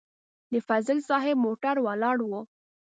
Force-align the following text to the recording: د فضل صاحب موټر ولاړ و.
د 0.51 0.53
فضل 0.67 0.97
صاحب 1.09 1.35
موټر 1.45 1.75
ولاړ 1.85 2.17
و. 2.29 2.31